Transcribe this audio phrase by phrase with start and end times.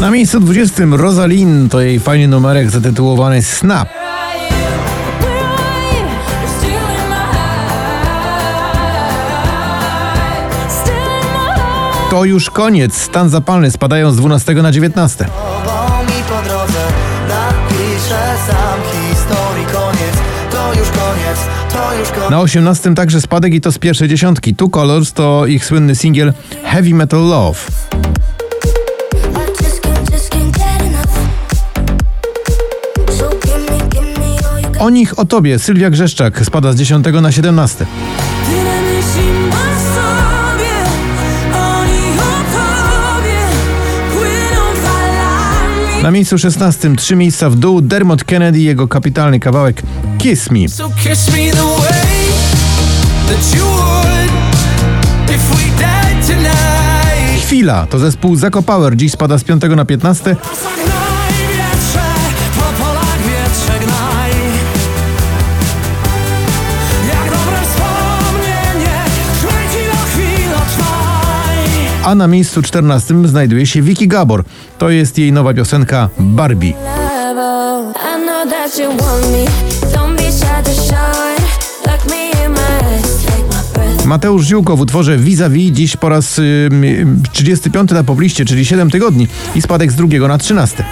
[0.00, 3.88] Na miejscu 20 Rosalind to jej fajny numerek zatytułowany Snap.
[12.10, 12.96] To już koniec.
[12.96, 15.26] Stan zapalny spadają z 12 na 19.
[15.64, 16.80] Bo mi po drodze
[17.28, 20.16] napiszę sam historii koniec
[20.50, 21.38] To już koniec,
[21.72, 24.54] to już koniec Na 18 także spadek i to z pierwszej dziesiątki.
[24.54, 26.32] Two Colors to ich słynny singiel
[26.64, 27.60] Heavy Metal Love.
[34.84, 37.86] O nich, o tobie, Sylwia Grzeszczak spada z 10 na 17.
[38.46, 40.72] Tyle myśli masz sobie,
[41.52, 43.40] oni o tobie
[44.12, 46.02] płyną falami.
[46.02, 49.82] Na miejscu 16 trzy miejsca w dół Dermot Kennedy i jego kapitalny kawałek
[50.18, 50.68] Kiss Me.
[50.68, 51.38] So kiss me.
[57.42, 60.36] Chwila to zespół Zako Power, dziś spada z 5 na 15.
[72.04, 74.44] A na miejscu 14 znajduje się Vicky Gabor.
[74.78, 76.72] To jest jej nowa piosenka Barbie.
[84.04, 89.28] Mateusz Ziółko w utworze Vis-a-vis dziś po raz ym, 35 na pobliście, czyli 7 tygodni
[89.54, 90.84] i spadek z drugiego na 13.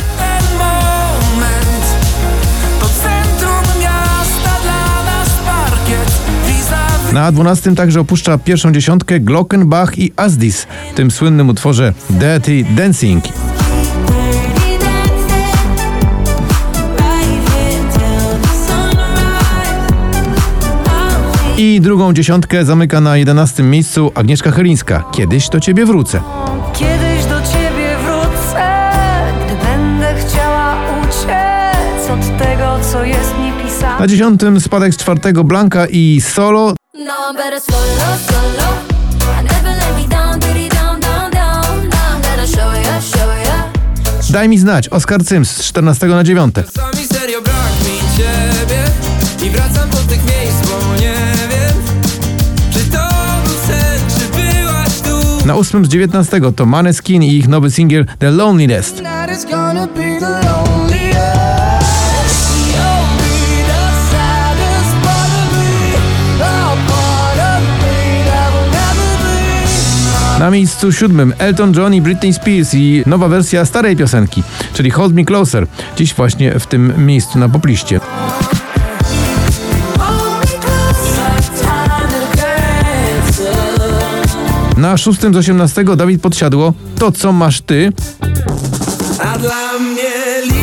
[7.13, 13.25] Na 12 także opuszcza pierwszą dziesiątkę Glockenbach i Asdis w tym słynnym utworze Dirty Dancing.
[21.57, 25.05] I drugą dziesiątkę zamyka na 11 miejscu Agnieszka Chylińska.
[25.13, 26.21] Kiedyś do ciebie wrócę.
[26.73, 28.93] Kiedyś do ciebie wrócę,
[29.47, 34.01] gdy będę chciała uciec od tego, co jest mi pisane.
[34.01, 36.75] Na dziesiątym spadek z czwartego Blanka i solo.
[37.13, 38.69] No, I'm better solo, solo.
[39.39, 41.89] I never let me down, diddy down, down, down.
[41.89, 43.73] Now I'm gonna show ya, show ya.
[44.31, 46.55] Daj mi znać, Oskar Cyms z 14 na 9.
[46.55, 48.83] Czasami serio brak mi ciebie
[49.47, 51.15] I wracam do tych miejsc, bo nie
[51.51, 51.77] wiem
[52.73, 53.09] Czy to
[53.45, 58.07] był sen, czy byłaś tu Na 8 z 19 to Maneskin i ich nowy singiel
[58.19, 58.93] The Loneliness.
[58.93, 61.72] Tonight is gonna be the loneliest
[70.43, 74.43] Na miejscu siódmym Elton John i Britney Spears i nowa wersja starej piosenki,
[74.75, 75.67] czyli Hold Me Closer.
[75.97, 78.01] Dziś właśnie w tym miejscu na popliście.
[84.77, 87.93] Na szóstym z 18 Dawid Podsiadło To co masz ty?
[89.19, 90.62] A dla mnie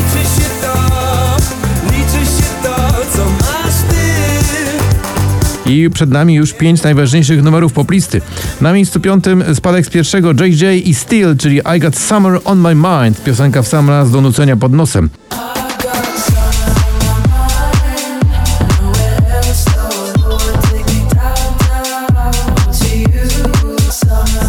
[5.69, 8.22] I przed nami już pięć najważniejszych numerów poplisty.
[8.62, 12.75] Na miejscu piątym spadek z pierwszego JJ i Steel, czyli I Got Summer on My
[12.75, 13.24] Mind.
[13.24, 15.09] Piosenka w sam raz do nucenia pod nosem.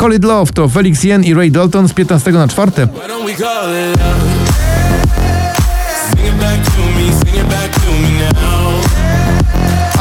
[0.00, 2.88] Call It Love to Felix Yen i Ray Dalton z 15 na 4.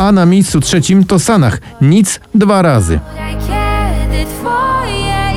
[0.10, 1.60] A na miejscu trzecim to Sanach.
[1.82, 3.00] Nic dwa razy.
[3.40, 5.32] Kiedy twoje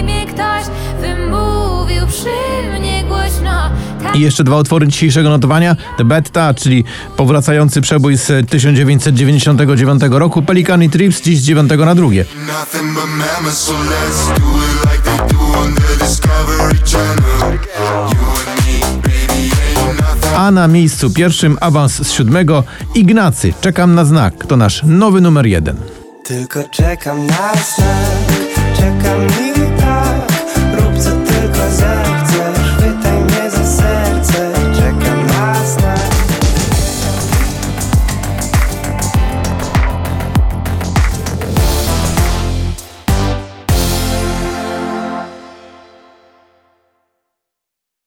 [0.00, 0.64] imię ktoś
[1.00, 3.70] wymówił przy mnie głośno
[4.02, 5.76] tak I jeszcze dwa utwory dzisiejszego notowania.
[5.98, 6.84] The Touch, czyli
[7.16, 10.42] powracający przebój z 1999 roku.
[10.42, 12.24] Pelikan i Trips dziś z 9 na drugie.
[12.46, 14.83] Nothing but mammals, so let's do it
[20.44, 23.52] A na miejscu pierwszym awans z siódmego Ignacy.
[23.60, 24.46] Czekam na znak.
[24.46, 25.76] To nasz nowy numer jeden.
[26.24, 28.38] Tylko czekam na znak
[28.76, 29.53] Czekam